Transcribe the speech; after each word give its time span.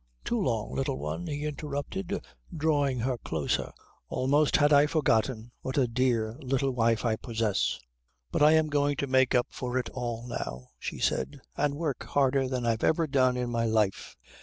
"Too 0.25 0.41
long, 0.41 0.73
Little 0.73 0.97
One," 0.97 1.27
he 1.27 1.45
interrupted, 1.45 2.23
drawing 2.57 3.01
her 3.01 3.19
closer. 3.19 3.71
"Almost 4.09 4.55
had 4.57 4.73
I 4.73 4.87
forgotten 4.87 5.51
what 5.61 5.77
a 5.77 5.85
dear 5.87 6.39
little 6.41 6.71
wife 6.71 7.05
I 7.05 7.17
possess." 7.17 7.79
"But 8.31 8.41
I'm 8.41 8.69
going 8.69 8.95
to 8.95 9.05
make 9.05 9.35
up 9.35 9.45
for 9.51 9.77
it 9.77 9.89
all 9.89 10.25
now," 10.25 10.69
she 10.79 10.97
said, 10.97 11.39
"and 11.55 11.75
work 11.75 12.01
harder 12.03 12.47
than 12.47 12.65
I've 12.65 12.83
ever 12.83 13.05
done 13.05 13.37
in 13.37 13.51
my 13.51 13.65
life." 13.65 14.17